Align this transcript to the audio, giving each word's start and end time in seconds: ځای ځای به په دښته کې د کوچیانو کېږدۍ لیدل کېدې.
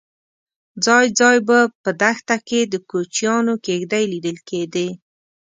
ځای 0.85 1.05
ځای 1.19 1.37
به 1.47 1.59
په 1.83 1.91
دښته 2.01 2.35
کې 2.47 2.59
د 2.65 2.75
کوچیانو 2.89 3.53
کېږدۍ 3.65 4.03
لیدل 4.13 4.37
کېدې. 4.49 4.87